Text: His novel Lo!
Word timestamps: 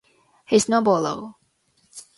His 0.47 0.67
novel 0.67 1.01
Lo! 1.03 1.15